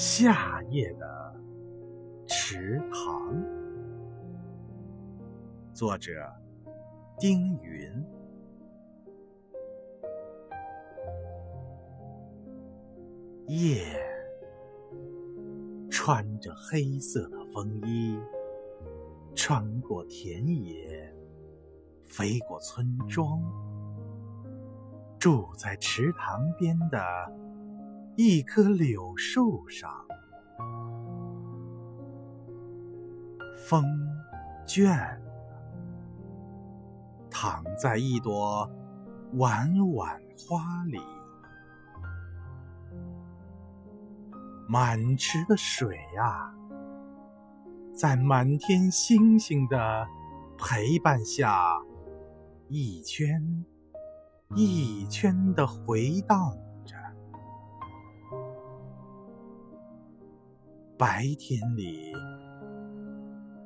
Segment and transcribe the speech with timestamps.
[0.00, 1.34] 夏夜的
[2.24, 3.34] 池塘，
[5.74, 6.12] 作者
[7.18, 8.06] 丁云。
[13.48, 13.82] 夜
[15.90, 18.16] 穿着黑色的风衣，
[19.34, 21.12] 穿过田野，
[22.04, 23.42] 飞过村庄，
[25.18, 26.98] 住在池塘边的。
[28.20, 29.88] 一棵柳树上，
[33.64, 33.84] 风
[34.66, 35.20] 倦了，
[37.30, 38.68] 躺在一朵
[39.34, 40.98] 晚晚花里。
[44.66, 46.52] 满池的水啊，
[47.94, 50.08] 在满天星星的
[50.58, 51.80] 陪伴下，
[52.66, 53.64] 一圈
[54.56, 56.52] 一圈的回荡。
[60.98, 62.12] 白天里，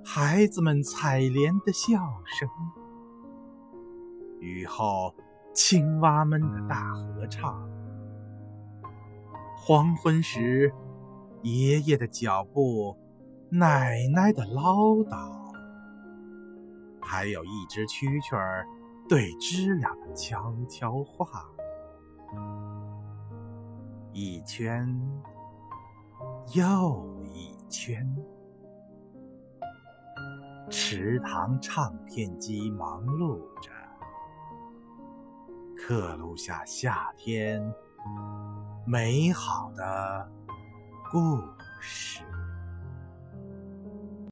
[0.04, 2.46] 孩子们采莲的笑声；
[4.38, 5.14] 雨后，
[5.54, 7.54] 青蛙们的大合唱；
[9.56, 10.70] 黄昏时，
[11.40, 12.94] 爷爷的脚步，
[13.48, 14.74] 奶奶的唠
[15.08, 15.26] 叨；
[17.00, 18.66] 还有一只蛐蛐儿
[19.08, 21.46] 对知了的悄悄话。
[24.12, 24.86] 一圈。
[26.54, 27.04] 又
[27.72, 28.06] 圈，
[30.68, 33.70] 池塘唱片机忙碌着，
[35.74, 37.64] 刻录下夏天
[38.86, 40.30] 美好的
[41.10, 41.40] 故
[41.80, 42.22] 事。